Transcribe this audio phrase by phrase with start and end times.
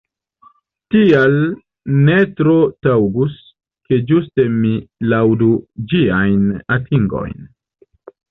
[0.93, 1.35] Tial
[2.07, 2.55] ne tro
[2.87, 3.35] taŭgus,
[3.91, 4.73] ke ĝuste mi
[5.13, 5.51] laŭdu
[5.93, 7.37] ĝiajn atingojn.